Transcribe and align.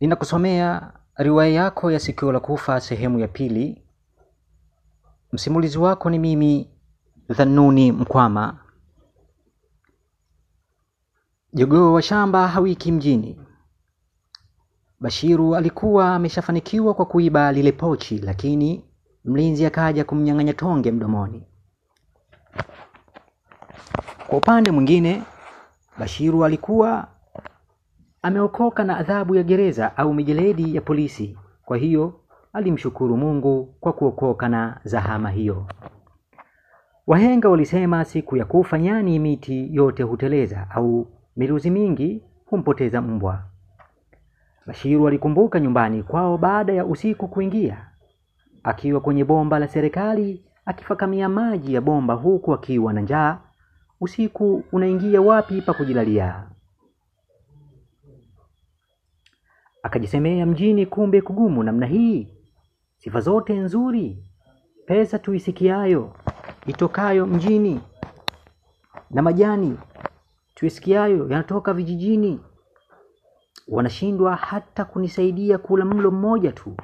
Ninakusomea 0.00 0.92
riwaya 1.16 1.52
yako 1.52 1.90
ya 1.90 2.00
Sikio 2.00 2.32
la 2.32 2.40
Kufa 2.40 2.80
sehemu 2.80 3.18
ya 3.18 3.28
pili. 3.28 3.82
Msimulizi 5.32 5.78
wako 5.78 6.10
ni 6.10 6.18
mimi 6.18 6.70
Dhanuni 7.28 7.92
Mkwama. 7.92 8.58
Jogoo 11.52 11.92
wa 11.92 12.02
shamba 12.02 12.48
hawiki 12.48 12.92
mjini. 12.92 13.40
Bashiru 15.00 15.56
alikuwa 15.56 16.14
ameshafanikiwa 16.14 16.94
kwa 16.94 17.06
kuiba 17.06 17.52
lile 17.52 17.72
pochi, 17.72 18.18
lakini 18.18 18.84
mlinzi 19.24 19.66
akaja 19.66 20.04
kumnyang'anya 20.04 20.52
tonge 20.54 20.90
mdomoni. 20.92 21.42
Kwa 24.26 24.38
upande 24.38 24.70
mwingine, 24.70 25.22
Bashiru 25.98 26.44
alikuwa 26.44 27.08
ameokoka 28.22 28.84
na 28.84 28.96
adhabu 28.96 29.34
ya 29.34 29.42
gereza 29.42 29.96
au 29.96 30.14
mijeledi 30.14 30.74
ya 30.74 30.80
polisi. 30.80 31.38
Kwa 31.64 31.76
hiyo 31.76 32.20
alimshukuru 32.52 33.16
Mungu 33.16 33.74
kwa 33.80 33.92
kuokoka 33.92 34.48
na 34.48 34.80
zahama 34.84 35.30
hiyo. 35.30 35.66
Wahenga 37.06 37.48
walisema 37.48 38.04
siku 38.04 38.36
ya 38.36 38.44
kufa 38.44 38.78
nyani 38.78 39.18
miti 39.18 39.74
yote 39.74 40.02
huteleza 40.02 40.66
au 40.70 41.06
miluzi 41.36 41.70
mingi 41.70 42.22
humpoteza 42.46 43.00
mbwa. 43.02 43.42
Bashiru 44.66 45.08
alikumbuka 45.08 45.60
nyumbani 45.60 46.02
kwao 46.02 46.38
baada 46.38 46.72
ya 46.72 46.84
usiku 46.86 47.28
kuingia, 47.28 47.86
akiwa 48.62 49.00
kwenye 49.00 49.24
bomba 49.24 49.58
la 49.58 49.68
serikali 49.68 50.44
akifakamia 50.66 51.28
maji 51.28 51.74
ya 51.74 51.80
bomba 51.80 52.14
huku 52.14 52.54
akiwa 52.54 52.92
na 52.92 53.00
njaa. 53.00 53.38
Usiku 54.00 54.64
unaingia 54.72 55.20
wapi 55.20 55.62
pa 55.62 55.74
kujilalia? 55.74 56.42
Akajisemea 59.82 60.46
mjini, 60.46 60.86
kumbe 60.86 61.20
kugumu 61.20 61.62
namna 61.62 61.86
hii. 61.86 62.28
Sifa 62.96 63.20
zote 63.20 63.58
nzuri, 63.58 64.24
pesa 64.86 65.18
tuisikiayo 65.18 66.12
itokayo 66.66 67.26
mjini, 67.26 67.80
na 69.10 69.22
majani 69.22 69.78
tuisikiayo 70.54 71.28
yanatoka 71.28 71.72
vijijini, 71.74 72.40
wanashindwa 73.68 74.36
hata 74.36 74.84
kunisaidia 74.84 75.58
kula 75.58 75.84
mlo 75.84 76.10
mmoja 76.10 76.52
tu. 76.52 76.76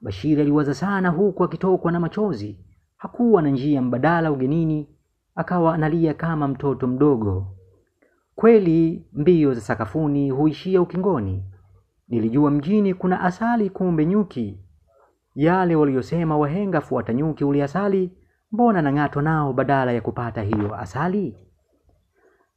Bashiri 0.00 0.40
aliwaza 0.42 0.74
sana, 0.74 1.08
huku 1.08 1.44
akitokwa 1.44 1.92
na 1.92 2.00
machozi. 2.00 2.58
Hakuwa 2.96 3.42
na 3.42 3.48
njia 3.50 3.82
mbadala 3.82 4.32
ugenini, 4.32 4.88
akawa 5.34 5.74
analia 5.74 6.14
kama 6.14 6.48
mtoto 6.48 6.86
mdogo. 6.86 7.46
Kweli 8.34 9.06
mbio 9.12 9.54
za 9.54 9.60
sakafuni 9.60 10.30
huishia 10.30 10.80
ukingoni. 10.82 11.44
Nilijua 12.08 12.50
mjini 12.50 12.94
kuna 12.94 13.20
asali, 13.20 13.70
kumbe 13.70 14.06
nyuki. 14.06 14.58
Yale 15.34 15.76
waliyosema 15.76 16.36
wahenga, 16.38 16.80
fuata 16.80 17.12
nyuki 17.12 17.44
uli 17.44 17.62
asali, 17.62 18.12
mbona 18.52 18.82
nang'atwa 18.82 19.22
nao 19.22 19.52
badala 19.52 19.92
ya 19.92 20.00
kupata 20.00 20.42
hiyo 20.42 20.74
asali? 20.74 21.36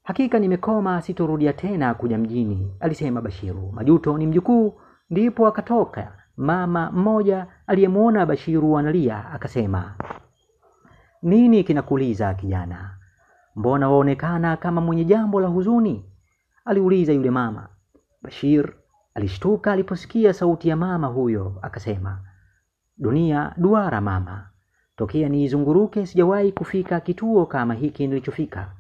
Hakika 0.04 0.40
nimekoma, 0.40 1.02
sitorudia 1.02 1.54
tena 1.54 1.94
kuja 1.94 2.18
mjini, 2.18 2.76
alisema 2.80 3.22
Bashiru. 3.22 3.72
Majuto 3.72 4.18
ni 4.18 4.28
mjukuu. 4.28 4.74
Ndipo 5.10 5.48
akatoka 5.48 6.14
mama 6.38 6.92
mmoja 6.92 7.48
aliyemwona 7.68 8.26
Bashiru 8.26 8.78
analia, 8.78 9.30
akasema, 9.32 9.96
nini 11.22 11.64
kinakuuliza 11.64 12.34
kijana? 12.34 12.98
Mbona 13.56 13.90
waonekana 13.90 14.58
kama 14.58 14.82
mwenye 14.82 15.06
jambo 15.06 15.40
la 15.42 15.48
huzuni? 15.48 16.06
aliuliza 16.66 17.14
yule 17.14 17.30
mama. 17.32 17.68
Bashir 18.22 18.74
alishtuka 19.14 19.72
aliposikia 19.72 20.34
sauti 20.34 20.70
ya 20.70 20.76
mama 20.76 21.08
huyo, 21.08 21.56
akasema, 21.62 22.20
dunia 22.98 23.54
duara 23.58 24.02
mama, 24.02 24.50
tokea 24.96 25.30
niizunguruke 25.30 26.06
sijawahi 26.06 26.52
kufika 26.52 27.00
kituo 27.00 27.46
kama 27.46 27.74
hiki 27.74 28.08
nilichofika. 28.08 28.72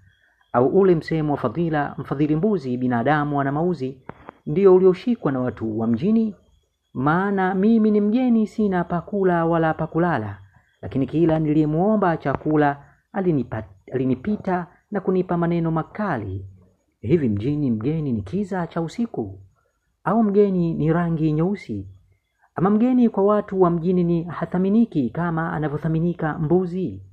Au 0.53 0.68
ule 0.68 0.96
msemo 0.96 1.34
wa 1.34 1.40
fadhila, 1.40 1.96
mfadhili 1.97 2.36
mbuzi 2.36 2.78
binadamu 2.78 3.42
ana 3.42 3.52
mauzi, 3.52 4.02
ndio 4.46 4.75
ulioshikwa 4.75 5.31
na 5.31 5.40
watu 5.40 5.80
wa 5.80 5.88
mjini? 5.88 6.36
Maana 6.94 7.56
mimi 7.56 7.92
ni 7.92 8.02
mgeni, 8.02 8.48
sina 8.48 8.84
pakula 8.84 9.46
wala 9.46 9.74
pakulala, 9.74 10.38
lakini 10.81 11.08
kila 11.08 11.40
niliyemwomba 11.40 12.18
chakula 12.18 12.84
alinipita 13.92 14.68
na 14.92 15.00
kunipa 15.02 15.38
maneno 15.38 15.72
makali. 15.72 16.46
Hivi 17.02 17.30
mjini 17.30 17.72
mgeni 17.72 18.12
ni 18.13 18.22
kiza 18.22 18.68
cha 18.68 18.81
usiku 18.81 19.40
au 20.03 20.23
mgeni 20.23 20.73
ni 20.73 20.94
rangi 20.94 21.31
nyeusi? 21.31 21.88
Ama 22.56 22.69
mgeni 22.69 23.09
kwa 23.09 23.23
watu 23.23 23.62
wa 23.62 23.69
mjini 23.69 24.03
ni 24.03 24.23
hathaminiki 24.23 25.09
kama 25.09 25.53
anavyothaminika 25.53 26.38
mbuzi? 26.39 27.03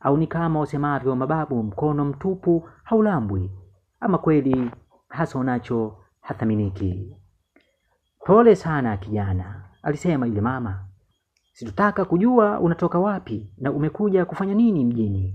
Au 0.00 0.16
ni 0.16 0.26
kama 0.26 0.60
wasemavyo 0.60 1.16
mababu, 1.16 1.62
mkono 1.62 2.04
mtupu 2.04 2.68
haulambwi? 2.84 3.50
Ama 4.00 4.18
kweli 4.18 4.70
hasa 5.08 5.38
unacho 5.38 5.96
hathaminiki? 6.20 7.16
Pole 8.26 8.56
sana 8.56 8.96
kijana, 8.96 9.62
alisema 9.82 10.26
yule 10.26 10.40
mama. 10.40 10.84
Situtaka 11.52 12.04
kujua 12.04 12.60
unatoka 12.60 12.98
wapi 12.98 13.52
na 13.58 13.72
umekuja 13.72 14.24
kufanya 14.24 14.54
nini 14.54 14.84
mjini. 14.84 15.34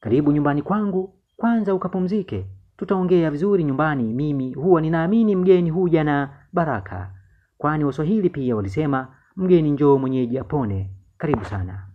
Karibu 0.00 0.32
nyumbani 0.32 0.62
kwangu 0.62 1.14
kwanza 1.36 1.74
ukapumzike, 1.74 2.46
tutaongea 2.76 3.30
vizuri 3.30 3.64
nyumbani. 3.64 4.12
Mimi 4.14 4.54
huwa 4.54 4.80
ninaamini 4.80 5.36
mgeni 5.36 5.70
huja 5.70 6.04
na 6.04 6.30
baraka, 6.52 7.10
kwani 7.58 7.84
Waswahili 7.84 8.30
pia 8.30 8.56
walisema 8.56 9.08
mgeni 9.36 9.70
njoo 9.70 9.98
mwenyeji 9.98 10.38
apone. 10.38 10.90
Karibu 11.18 11.44
sana. 11.44 11.86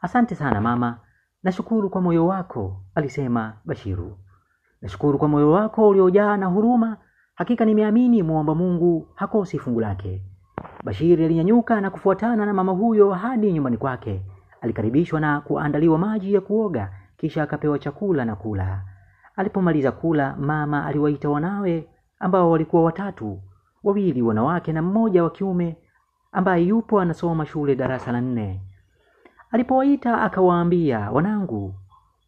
Asante 0.00 0.34
sana 0.34 0.60
mama, 0.60 0.98
nashukuru 1.42 1.90
kwa 1.90 2.00
moyo 2.00 2.26
wako, 2.26 2.84
alisema 2.94 3.52
Bashiru. 3.64 4.18
Nashukuru 4.82 5.18
kwa 5.18 5.28
moyo 5.28 5.50
wako 5.50 5.88
uliojaa 5.88 6.36
na 6.36 6.46
huruma. 6.46 6.96
Hakika 7.34 7.64
nimeamini 7.64 8.22
muomba 8.22 8.54
Mungu 8.54 9.08
hakosi 9.14 9.58
fungu 9.58 9.80
lake. 9.80 10.22
Bashiri 10.84 11.24
alinyanyuka 11.24 11.80
na 11.80 11.90
kufuatana 11.90 12.46
na 12.46 12.52
mama 12.54 12.72
huyo 12.72 13.10
hadi 13.12 13.52
nyumbani 13.52 13.76
kwake. 13.76 14.22
Alikaribishwa 14.60 15.20
na 15.20 15.40
kuandaliwa 15.40 15.98
maji 15.98 16.34
ya 16.34 16.40
kuoga, 16.40 16.92
kisha 17.16 17.42
akapewa 17.42 17.78
chakula 17.78 18.24
na 18.24 18.36
kula. 18.36 18.82
Alipomaliza 19.36 19.92
kula, 19.92 20.36
mama 20.36 20.86
aliwaita 20.86 21.28
wanawe 21.30 21.88
ambao 22.18 22.50
walikuwa 22.50 22.82
watatu, 22.82 23.42
wawili 23.82 24.22
wanawake 24.22 24.72
na 24.72 24.82
mmoja 24.82 25.24
wa 25.24 25.30
kiume 25.30 25.76
ambaye 26.32 26.64
yupo 26.64 27.00
anasoma 27.00 27.46
shule 27.46 27.74
darasa 27.76 28.12
la 28.12 28.20
nne. 28.20 28.60
Alipowaita 29.50 30.22
akawaambia, 30.22 31.10
wanangu, 31.10 31.74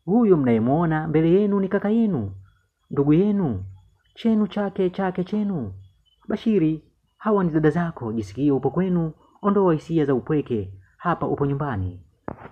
huyu 0.05 0.37
mnayemwona 0.37 1.09
mbele 1.09 1.31
yenu 1.33 1.61
ni 1.61 1.69
kaka 1.69 1.89
yenu, 1.91 2.33
ndugu 2.91 3.13
yenu, 3.13 3.65
chenu 4.15 4.47
chake 4.47 4.91
chake 4.91 5.25
chenu. 5.25 5.73
Bashiri, 6.29 6.85
hawa 7.19 7.45
ni 7.45 7.51
dada 7.51 7.71
zako. 7.71 8.13
Jisikie 8.13 8.53
upo 8.53 8.71
kwenu, 8.71 9.13
ondoa 9.43 9.73
hisia 9.75 10.05
za 10.05 10.15
upweke. 10.15 10.73
Hapa 10.97 11.27
upo 11.27 11.47
nyumbani. 11.47 12.01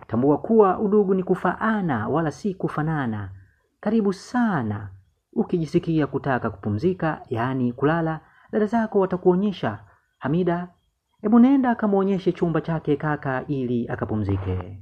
Tambua 0.07 0.39
kuwa 0.39 0.79
udugu 0.79 1.15
ni 1.15 1.23
kufaana 1.23 2.09
wala 2.09 2.31
si 2.31 2.55
kufanana. 2.55 3.31
Karibu 3.85 4.13
sana. 4.13 4.89
Ukijisikia 5.33 6.07
kutaka 6.07 6.51
kupumzika, 6.51 7.21
yaani 7.31 7.73
kulala, 7.73 8.21
dada 8.53 8.67
zako 8.67 9.01
watakuonyesha. 9.01 9.79
Hamida, 10.19 10.69
hebu 11.23 11.39
nenda 11.39 11.71
akamwonyeshe 11.71 12.33
chumba 12.33 12.61
chake 12.61 12.97
kaka 12.97 13.47
ili 13.47 13.89
akapumzike. 13.89 14.79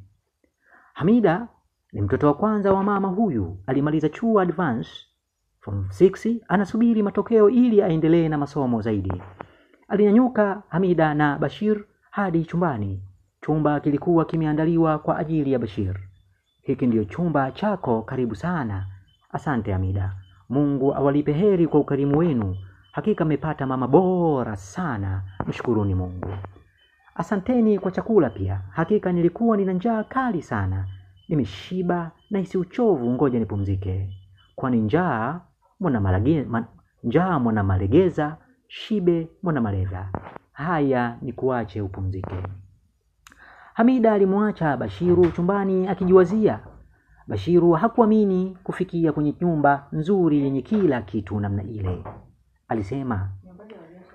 Hamida 0.94 1.48
ni 1.92 2.02
mtoto 2.02 2.26
wa 2.26 2.34
kwanza 2.34 2.72
wa 2.72 2.82
mama 2.82 3.08
huyu, 3.08 3.58
alimaliza 3.66 4.08
chuo 4.08 4.40
advance 4.40 4.90
form 5.60 5.86
6, 5.88 6.40
anasubiri 6.48 7.02
matokeo 7.02 7.50
ili 7.50 7.82
aendelee 7.82 8.28
na 8.28 8.38
masomo 8.38 8.80
zaidi. 8.80 9.22
Alinyanyuka 9.88 10.62
Hamida 10.68 11.14
na 11.14 11.38
Bashir 11.38 11.84
hadi 12.10 12.44
chumbani. 12.44 13.02
Chumba 13.40 13.80
kilikuwa 13.80 14.24
kimeandaliwa 14.24 14.98
kwa 14.98 15.18
ajili 15.18 15.52
ya 15.52 15.58
Bashir. 15.58 15.96
Hiki 16.62 16.86
ndiyo 16.86 17.04
chumba 17.04 17.52
chako, 17.52 18.02
karibu 18.02 18.34
sana. 18.34 18.91
Asante 19.32 19.72
Hamida, 19.72 20.12
Mungu 20.48 20.94
awalipe 20.94 21.32
heri 21.32 21.66
kwa 21.66 21.80
ukarimu 21.80 22.18
wenu. 22.18 22.56
Hakika 22.92 23.24
mmepata 23.24 23.66
mama 23.66 23.88
bora 23.88 24.56
sana, 24.56 25.22
mshukuruni 25.46 25.94
Mungu. 25.94 26.28
Asanteni 27.14 27.78
kwa 27.78 27.90
chakula 27.90 28.30
pia. 28.30 28.60
Hakika 28.70 29.12
nilikuwa 29.12 29.56
nina 29.56 29.72
njaa 29.72 30.04
kali 30.04 30.42
sana, 30.42 30.86
nimeshiba 31.28 32.10
na 32.30 32.38
hisi 32.38 32.58
uchovu, 32.58 33.10
ngoja 33.10 33.38
nipumzike, 33.38 34.10
kwani 34.54 34.80
njaa 34.80 35.40
mwana 37.40 37.62
malegeza, 37.62 38.36
shibe 38.68 39.28
mwana 39.42 39.60
malega. 39.60 40.08
Haya, 40.52 41.16
nikuache 41.22 41.80
upumzike. 41.80 42.42
Hamida 43.74 44.12
alimwacha 44.12 44.76
Bashiru 44.76 45.30
chumbani 45.30 45.88
akijiwazia. 45.88 46.60
Bashiru 47.26 47.72
hakuamini 47.72 48.56
kufikia 48.64 49.12
kwenye 49.12 49.34
nyumba 49.40 49.86
nzuri 49.92 50.40
yenye 50.42 50.62
kila 50.62 51.02
kitu 51.02 51.40
namna 51.40 51.62
ile. 51.62 52.04
Alisema, 52.68 53.28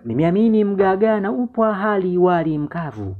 nimeamini 0.06 0.64
mgaagaa 0.64 1.20
na 1.20 1.32
upwa 1.32 1.74
hali 1.74 2.18
wali 2.18 2.58
mkavu. 2.58 3.16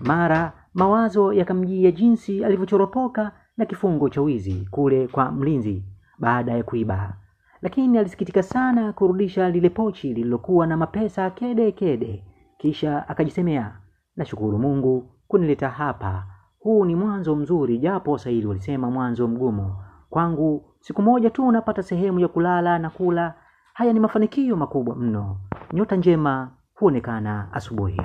Mara 0.00 0.52
mawazo 0.74 1.32
yakamjia 1.32 1.90
jinsi 1.90 2.44
alivyochoropoka 2.44 3.32
na 3.56 3.66
kifungo 3.66 4.08
cha 4.08 4.20
wizi 4.22 4.68
kule 4.70 5.08
kwa 5.08 5.32
mlinzi 5.32 5.84
baada 6.18 6.52
ya 6.52 6.62
kuiba, 6.62 7.16
lakini 7.62 7.98
alisikitika 7.98 8.42
sana 8.42 8.92
kurudisha 8.92 9.50
lile 9.50 9.70
pochi 9.70 10.08
lililokuwa 10.14 10.66
na 10.66 10.76
mapesa 10.76 11.30
kede 11.30 11.72
kede. 11.72 12.24
Kisha 12.58 13.08
akajisemea, 13.08 13.76
nashukuru 14.16 14.58
Mungu 14.58 15.10
kunileta 15.28 15.68
hapa. 15.68 16.26
Huu 16.68 16.84
ni 16.84 16.94
mwanzo 16.96 17.36
mzuri, 17.36 17.78
japo 17.78 18.12
Waswahili 18.12 18.46
walisema 18.46 18.90
mwanzo 18.90 19.28
mgumu. 19.28 19.74
Kwangu 20.10 20.64
siku 20.80 21.02
moja 21.02 21.30
tu 21.30 21.52
napata 21.52 21.82
sehemu 21.82 22.20
ya 22.20 22.28
kulala 22.28 22.78
na 22.78 22.90
kula. 22.90 23.34
Haya 23.74 23.92
ni 23.92 24.00
mafanikio 24.00 24.56
makubwa 24.56 24.96
mno. 24.96 25.36
Nyota 25.72 25.96
njema 25.96 26.50
huonekana 26.74 27.48
asubuhi. 27.52 28.00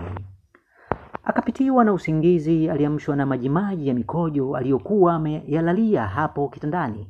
Akapitiwa 1.24 1.84
na 1.84 1.94
usingizi, 1.94 2.70
aliamshwa 2.70 3.16
na 3.16 3.26
majimaji 3.26 3.88
ya 3.88 3.94
mikojo 3.94 4.56
aliyokuwa 4.56 5.14
ameyalalia 5.14 6.08
hapo 6.08 6.50
kitandani. 6.50 7.10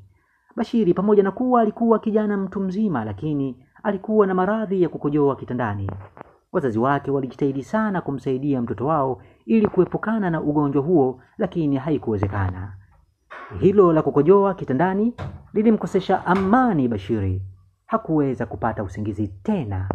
Bashiri, 0.56 0.94
pamoja 0.94 1.24
na 1.24 1.32
kuwa 1.32 1.62
alikuwa 1.62 2.00
kijana 2.00 2.38
mtu 2.38 2.60
mzima, 2.60 3.06
lakini 3.06 3.66
alikuwa 3.84 4.28
na 4.28 4.34
maradhi 4.34 4.82
ya 4.82 4.90
kukojoa 4.90 5.36
kitandani. 5.36 5.92
Wazazi 6.54 6.80
wake 6.80 7.12
walijitahidi 7.12 7.64
sana 7.64 8.02
kumsaidia 8.02 8.62
mtoto 8.62 8.86
wao 8.86 9.22
ili 9.46 9.68
kuepukana 9.68 10.30
na 10.30 10.42
ugonjwa 10.42 10.84
huo, 10.84 11.22
lakini 11.38 11.78
haikuwezekana. 11.78 12.74
Hilo 13.60 13.94
la 13.94 14.02
kukojoa 14.02 14.54
kitandani 14.54 15.14
lilimkosesha 15.54 16.26
amani 16.26 16.88
Bashiri. 16.88 17.42
Hakuweza 17.86 18.46
kupata 18.46 18.84
usingizi 18.84 19.28
tena. 19.28 19.90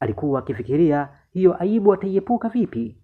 Alikuwa 0.00 0.38
akifikiria 0.38 1.08
hiyo 1.32 1.62
aibu 1.62 1.92
ataiepuka 1.92 2.48
vipi. 2.48 2.96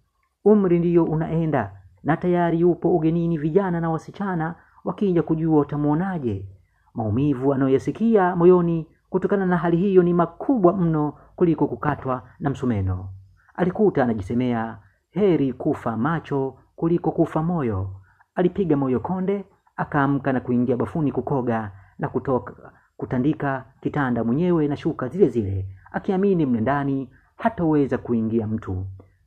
Umri 0.45 0.79
ndiyo 0.79 1.05
unaenda 1.05 1.73
na 2.03 2.17
tayari 2.17 2.61
yupo 2.61 2.97
ugenini, 2.97 3.39
vijana 3.39 3.81
na 3.81 3.91
wasichana 3.91 4.55
wakija 4.85 5.23
kujua 5.23 5.61
utamwonaje. 5.61 6.47
Maumivu 6.95 7.55
anayoyasikia 7.55 8.37
moyoni 8.37 8.87
kutokana 9.11 9.47
na 9.47 9.57
hali 9.57 9.77
hiyo 9.77 10.03
ni 10.03 10.15
makubwa 10.15 10.73
mno 10.77 11.15
kuliko 11.39 11.67
kukatwa 11.67 12.23
na 12.41 12.51
msumeno. 12.51 13.09
Alikuta 13.55 14.03
anajisemea, 14.03 14.79
heri 15.11 15.53
kufa 15.53 15.97
macho 15.97 16.55
kuliko 16.77 17.13
kufa 17.13 17.43
moyo. 17.43 17.91
Alipiga 18.35 18.77
moyo 18.77 19.01
konde, 19.01 19.45
akaamka 19.77 20.33
na 20.33 20.41
kuingia 20.41 20.77
bafuni 20.77 21.13
kukoga 21.13 21.73
na 21.99 22.09
kutoka 22.09 22.73
kutandika 22.97 23.65
kitanda 23.81 24.25
mwenyewe 24.25 24.69
na 24.69 24.77
shuka 24.77 25.09
zile 25.09 25.29
zile, 25.29 25.69
akiamini 25.93 26.47
mle 26.47 26.61
ndani 26.61 27.11
hataweza 27.37 27.99
kuingia 27.99 28.47
mtu. 28.47 28.87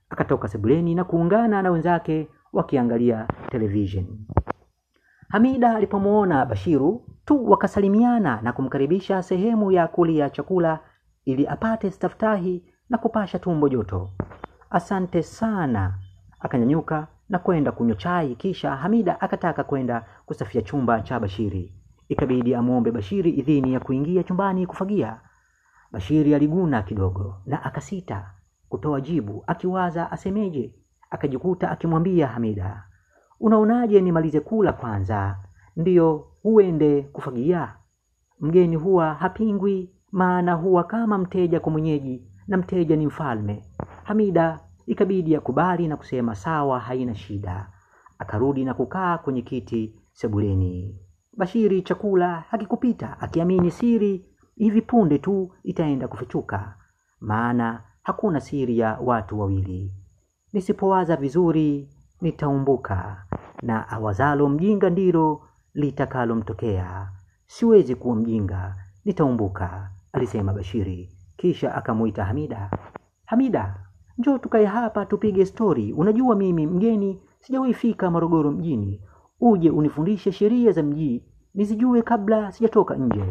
Akatoka 0.09 0.47
sebuleni 0.47 0.95
na 0.95 1.03
kuungana 1.03 1.61
na 1.61 1.71
wenzake 1.71 2.27
wakiangalia 2.53 3.27
television. 3.49 4.05
Hamida 5.29 5.75
alipomwona 5.75 6.45
Bashiru 6.45 7.05
tu 7.25 7.51
wakasalimiana 7.51 8.41
na 8.41 8.53
kumkaribisha 8.53 9.23
sehemu 9.23 9.71
ya 9.71 9.87
kulia 9.87 10.29
chakula 10.29 10.79
ili 11.25 11.47
apate 11.47 11.91
staftahi 11.91 12.63
na 12.89 12.97
kupasha 12.97 13.39
tumbo 13.39 13.69
joto. 13.69 14.09
Asante 14.69 15.23
sana. 15.23 15.97
Akanyanyuka 16.39 17.07
na 17.29 17.39
kwenda 17.39 17.71
kunywa 17.71 17.95
chai, 17.95 18.35
kisha 18.35 18.75
Hamida 18.75 19.21
akataka 19.21 19.63
kwenda 19.63 20.05
kusafia 20.25 20.61
chumba 20.61 21.01
cha 21.01 21.19
Bashiri. 21.19 21.73
Ikabidi 22.09 22.55
amwombe 22.55 22.91
Bashiri 22.91 23.29
idhini 23.29 23.73
ya 23.73 23.79
kuingia 23.79 24.23
chumbani 24.23 24.67
kufagia. 24.67 25.19
Bashiri 25.91 26.35
aliguna 26.35 26.81
kidogo 26.83 27.41
na 27.45 27.63
akasita 27.63 28.31
kutoa 28.69 29.01
jibu, 29.01 29.43
akiwaza 29.47 30.11
asemeje. 30.11 30.75
Akajikuta 31.09 31.71
akimwambia 31.71 32.27
Hamida, 32.27 32.83
unaonaje 33.39 34.01
nimalize 34.01 34.39
kula 34.39 34.73
kwanza 34.73 35.37
ndiyo 35.75 36.27
uende 36.43 37.01
kufagia? 37.01 37.75
Mgeni 38.39 38.75
huwa 38.75 39.13
hapingwi, 39.13 39.89
maana 40.11 40.53
huwa 40.53 40.83
kama 40.83 41.17
mteja 41.17 41.59
kwa 41.59 41.71
mwenyeji, 41.71 42.27
na 42.47 42.57
mteja 42.57 42.95
ni 42.95 43.05
mfalme. 43.07 43.63
Hamida 44.03 44.59
ikabidi 44.85 45.35
akubali 45.35 45.87
na 45.87 45.97
kusema 45.97 46.35
sawa, 46.35 46.79
haina 46.79 47.15
shida. 47.15 47.67
Akarudi 48.19 48.65
na 48.65 48.73
kukaa 48.73 49.17
kwenye 49.17 49.41
kiti 49.41 49.95
sebuleni. 50.13 50.99
Bashiri 51.37 51.81
chakula 51.81 52.43
hakikupita, 52.49 53.19
akiamini 53.19 53.71
siri 53.71 54.25
hivi 54.55 54.81
punde 54.81 55.17
tu 55.17 55.51
itaenda 55.63 56.07
kufichuka, 56.07 56.75
maana 57.19 57.83
hakuna 58.03 58.39
siri 58.39 58.79
ya 58.79 58.97
watu 59.03 59.39
wawili. 59.39 59.93
Nisipowaza 60.53 61.15
vizuri 61.15 61.89
nitaumbuka, 62.21 63.25
na 63.61 63.89
awazalo 63.89 64.49
mjinga 64.49 64.89
ndilo 64.89 65.41
litakalomtokea. 65.73 67.11
Siwezi 67.47 67.95
kuwa 67.95 68.15
mjinga, 68.15 68.75
nitaumbuka, 69.05 69.91
alisema 70.13 70.53
Bashiri. 70.53 71.09
Kisha 71.37 71.75
akamuita 71.75 72.25
Hamida. 72.25 72.71
Hamida, 73.25 73.75
njoo 74.17 74.37
tukae 74.37 74.65
hapa 74.65 75.05
tupige 75.05 75.45
stori. 75.45 75.93
Unajua 75.93 76.35
mimi 76.35 76.67
mgeni, 76.67 77.21
sijawahi 77.39 77.73
fika 77.73 78.11
Morogoro 78.11 78.51
mjini. 78.51 79.01
Uje 79.39 79.69
unifundishe 79.69 80.31
sheria 80.31 80.71
za 80.71 80.83
mji 80.83 81.23
nizijue 81.53 82.01
kabla 82.01 82.51
sijatoka 82.51 82.95
nje. 82.95 83.25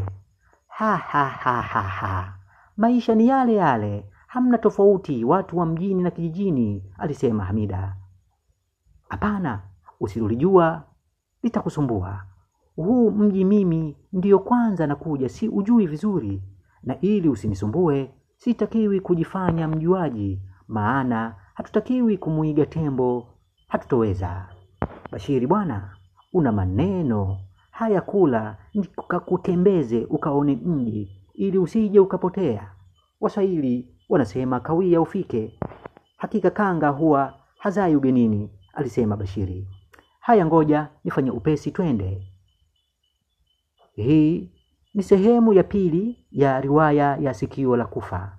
Ha, 0.68 0.96
ha, 0.96 1.24
ha, 1.24 1.62
ha, 1.62 1.82
ha. 1.82 2.34
Maisha 2.76 3.14
ni 3.14 3.28
yale 3.28 3.54
yale, 3.54 4.10
hamna 4.26 4.58
tofauti 4.58 5.24
watu 5.24 5.58
wa 5.58 5.66
mjini 5.66 6.02
na 6.02 6.10
kijijini, 6.10 6.84
alisema 6.98 7.44
Hamida. 7.44 7.96
Hapana, 9.08 9.62
usilolijua 10.00 10.82
litakusumbua. 11.42 12.24
Huu 12.76 13.10
mji 13.10 13.44
mimi 13.44 13.96
ndiyo 14.12 14.38
kwanza 14.38 14.86
nakuja, 14.86 15.28
si 15.28 15.48
ujui 15.48 15.86
vizuri, 15.86 16.42
na 16.82 17.00
ili 17.00 17.28
usinisumbue, 17.28 18.10
sitakiwi 18.36 19.00
kujifanya 19.00 19.68
mjuaji, 19.68 20.42
maana 20.68 21.34
hatutakiwi 21.54 22.18
kumuiga 22.18 22.66
tembo, 22.66 23.26
hatutoweza. 23.68 24.48
Bashiri 25.12 25.46
bwana, 25.46 25.96
una 26.32 26.52
maneno 26.52 27.38
haya, 27.70 28.00
kula 28.00 28.56
nikakutembeze 28.74 30.04
ukaone 30.04 30.56
mji, 30.56 31.10
ili 31.34 31.58
usije 31.58 32.00
ukapotea. 32.00 32.70
Waswahili 33.20 33.88
wanasema 34.08 34.60
kawia 34.60 35.00
ufike. 35.00 35.58
Hakika 36.16 36.50
kanga 36.50 36.88
huwa 36.88 37.34
hazai 37.58 37.96
ugenini, 37.96 38.50
alisema 38.74 39.16
Bashiri. 39.16 39.68
Haya, 40.20 40.46
ngoja 40.46 40.88
nifanye 41.04 41.30
upesi, 41.30 41.70
twende. 41.70 42.26
Hii 43.94 44.50
ni 44.94 45.02
sehemu 45.02 45.52
ya 45.52 45.62
pili 45.64 46.26
ya 46.30 46.60
riwaya 46.60 47.16
ya 47.16 47.34
Sikio 47.34 47.76
la 47.76 47.84
Kufa. 47.86 48.38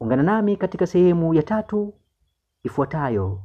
Ungana 0.00 0.22
nami 0.22 0.56
katika 0.56 0.86
sehemu 0.86 1.34
ya 1.34 1.42
tatu 1.42 1.94
ifuatayo. 2.62 3.42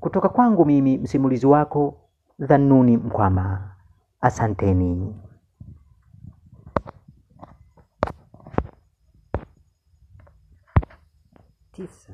Kutoka 0.00 0.28
kwangu 0.28 0.64
mimi 0.64 0.98
msimulizi 0.98 1.46
wako 1.46 2.00
Dhanuni 2.38 2.96
Mkwama. 2.96 3.76
Asanteni. 4.20 5.16
Tisa. 11.72 12.12